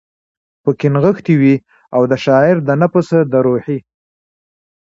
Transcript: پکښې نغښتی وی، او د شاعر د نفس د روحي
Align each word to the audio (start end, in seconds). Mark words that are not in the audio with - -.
پکښې 0.63 0.87
نغښتی 0.95 1.33
وی، 1.41 1.55
او 1.95 2.01
د 2.11 2.13
شاعر 2.23 2.57
د 2.67 2.69
نفس 2.81 3.07
د 3.31 3.33
روحي 3.45 3.77